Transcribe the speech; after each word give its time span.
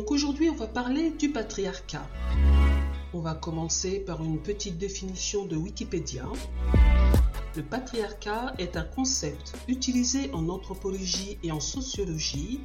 Donc 0.00 0.12
aujourd'hui, 0.12 0.48
on 0.48 0.54
va 0.54 0.66
parler 0.66 1.10
du 1.10 1.28
patriarcat. 1.28 2.08
On 3.12 3.20
va 3.20 3.34
commencer 3.34 4.00
par 4.00 4.24
une 4.24 4.38
petite 4.38 4.78
définition 4.78 5.44
de 5.44 5.56
Wikipédia. 5.56 6.24
Le 7.54 7.62
patriarcat 7.62 8.54
est 8.56 8.78
un 8.78 8.84
concept 8.84 9.52
utilisé 9.68 10.30
en 10.32 10.48
anthropologie 10.48 11.36
et 11.42 11.52
en 11.52 11.60
sociologie 11.60 12.60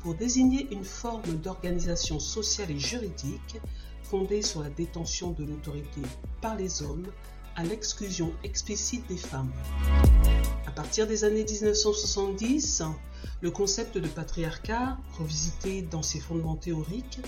pour 0.00 0.16
désigner 0.16 0.66
une 0.72 0.82
forme 0.82 1.36
d'organisation 1.36 2.18
sociale 2.18 2.72
et 2.72 2.78
juridique 2.80 3.60
fondée 4.02 4.42
sur 4.42 4.60
la 4.60 4.70
détention 4.70 5.30
de 5.30 5.44
l'autorité 5.44 6.02
par 6.40 6.56
les 6.56 6.82
hommes 6.82 7.06
à 7.54 7.62
l'exclusion 7.62 8.32
explicite 8.42 9.06
des 9.06 9.16
femmes. 9.16 9.52
Partir 10.90 11.06
des 11.06 11.22
années 11.22 11.44
1970, 11.44 12.82
le 13.42 13.50
concept 13.52 13.96
de 13.96 14.08
patriarcat, 14.08 14.98
revisité 15.20 15.82
dans 15.82 16.02
ses 16.02 16.18
fondements 16.18 16.56
théoriques, 16.56 17.20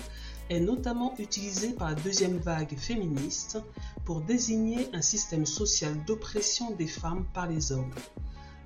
est 0.49 0.59
notamment 0.59 1.13
utilisé 1.17 1.71
par 1.71 1.91
la 1.91 1.95
deuxième 1.95 2.39
vague 2.39 2.77
féministe 2.77 3.59
pour 4.03 4.19
désigner 4.19 4.89
un 4.91 5.01
système 5.01 5.45
social 5.45 5.95
d'oppression 6.03 6.71
des 6.71 6.87
femmes 6.87 7.23
par 7.33 7.47
les 7.47 7.71
hommes. 7.71 7.93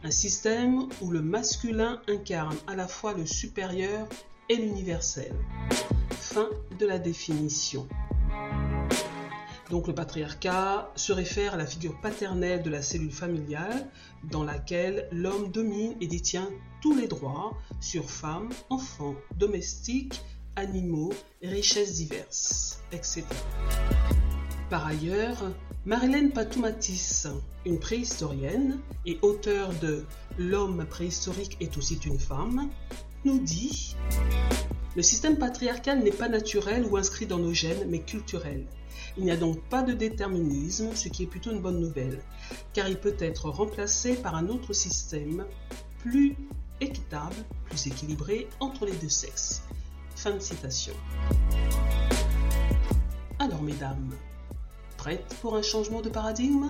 Un 0.03 0.09
système 0.09 0.87
où 1.03 1.11
le 1.11 1.21
masculin 1.21 2.01
incarne 2.07 2.57
à 2.65 2.75
la 2.75 2.87
fois 2.87 3.13
le 3.13 3.27
supérieur 3.27 4.07
et 4.49 4.55
l'universel. 4.55 5.31
Fin 6.09 6.49
de 6.79 6.87
la 6.87 6.97
définition. 6.97 7.87
Donc 9.69 9.87
le 9.87 9.93
patriarcat 9.93 10.91
se 10.95 11.11
réfère 11.11 11.55
à 11.55 11.57
la 11.57 11.65
figure 11.65 11.99
paternelle 12.01 12.63
de 12.63 12.69
la 12.69 12.81
cellule 12.81 13.11
familiale 13.11 13.87
dans 14.31 14.43
laquelle 14.43 15.07
l'homme 15.11 15.51
domine 15.51 15.95
et 15.99 16.07
détient 16.07 16.49
tous 16.81 16.95
les 16.95 17.07
droits 17.07 17.57
sur 17.81 18.09
femmes, 18.09 18.49
enfants, 18.69 19.15
domestiques, 19.35 20.21
animaux, 20.55 21.13
richesses 21.43 21.95
diverses, 21.95 22.81
etc. 22.91 23.23
Par 24.69 24.85
ailleurs, 24.85 25.51
Marilène 25.85 26.31
Patoumatis, 26.31 27.27
une 27.65 27.79
préhistorienne 27.79 28.79
et 29.05 29.19
auteure 29.21 29.73
de 29.81 30.05
L'homme 30.39 30.85
préhistorique 30.85 31.57
est 31.61 31.77
aussi 31.77 31.99
une 32.05 32.19
femme, 32.19 32.69
nous 33.25 33.39
dit 33.39 33.95
Le 34.95 35.03
système 35.03 35.37
patriarcal 35.37 36.03
n'est 36.03 36.11
pas 36.11 36.29
naturel 36.29 36.85
ou 36.85 36.97
inscrit 36.97 37.27
dans 37.27 37.37
nos 37.37 37.53
gènes, 37.53 37.87
mais 37.87 37.99
culturel. 37.99 38.65
Il 39.17 39.23
n'y 39.23 39.31
a 39.31 39.37
donc 39.37 39.61
pas 39.69 39.83
de 39.83 39.93
déterminisme, 39.93 40.95
ce 40.95 41.09
qui 41.09 41.23
est 41.23 41.27
plutôt 41.27 41.51
une 41.51 41.61
bonne 41.61 41.79
nouvelle, 41.79 42.21
car 42.73 42.87
il 42.87 42.97
peut 42.97 43.15
être 43.19 43.49
remplacé 43.49 44.15
par 44.15 44.35
un 44.35 44.47
autre 44.47 44.73
système 44.73 45.45
plus 45.99 46.35
équitable, 46.81 47.35
plus 47.65 47.87
équilibré 47.87 48.47
entre 48.59 48.85
les 48.85 48.93
deux 48.93 49.09
sexes. 49.09 49.63
Fin 50.15 50.31
de 50.31 50.39
citation. 50.39 50.93
Alors 53.39 53.61
mesdames, 53.61 54.13
prêtes 54.97 55.35
pour 55.41 55.55
un 55.55 55.61
changement 55.61 56.01
de 56.01 56.09
paradigme? 56.09 56.69